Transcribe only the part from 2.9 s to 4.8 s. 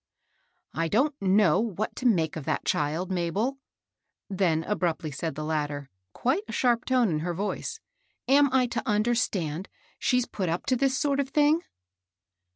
Mabel," then